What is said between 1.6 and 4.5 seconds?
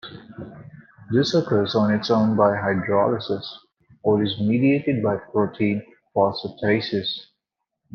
on its own by hydrolysis, or is